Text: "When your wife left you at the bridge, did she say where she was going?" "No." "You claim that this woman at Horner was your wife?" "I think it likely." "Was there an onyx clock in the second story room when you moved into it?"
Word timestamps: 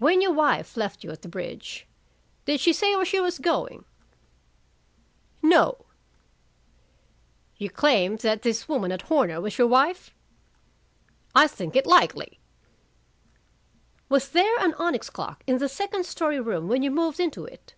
"When 0.00 0.20
your 0.20 0.32
wife 0.32 0.76
left 0.76 1.04
you 1.04 1.12
at 1.12 1.22
the 1.22 1.28
bridge, 1.28 1.86
did 2.46 2.58
she 2.58 2.72
say 2.72 2.96
where 2.96 3.04
she 3.04 3.20
was 3.20 3.38
going?" 3.38 3.84
"No." 5.40 5.86
"You 7.58 7.70
claim 7.70 8.16
that 8.16 8.42
this 8.42 8.68
woman 8.68 8.90
at 8.90 9.02
Horner 9.02 9.40
was 9.40 9.58
your 9.58 9.68
wife?" 9.68 10.12
"I 11.32 11.46
think 11.46 11.76
it 11.76 11.86
likely." 11.86 12.40
"Was 14.08 14.30
there 14.30 14.58
an 14.58 14.74
onyx 14.80 15.08
clock 15.10 15.44
in 15.46 15.58
the 15.58 15.68
second 15.68 16.06
story 16.06 16.40
room 16.40 16.66
when 16.66 16.82
you 16.82 16.90
moved 16.90 17.20
into 17.20 17.44
it?" 17.44 17.74